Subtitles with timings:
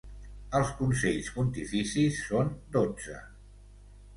[0.59, 3.19] Els consells pontificis són dotze.